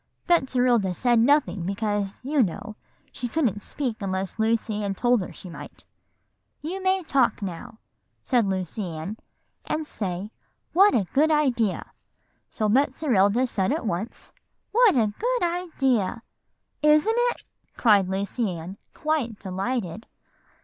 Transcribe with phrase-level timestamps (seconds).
[0.27, 2.75] "Betserilda said nothing, because, you know,
[3.11, 5.83] she couldn't speak unless Lucy Ann told her she might.
[6.59, 7.77] 'You may talk now,'
[8.23, 9.17] said Lucy Ann,
[9.63, 10.31] 'and say,
[10.73, 11.91] "What a good idea."'
[12.49, 14.33] So Betserilda said at once,
[14.71, 16.23] 'What a good idea.'
[16.81, 17.43] "'Isn't it?'
[17.77, 20.07] cried Lucy Ann, quite delighted."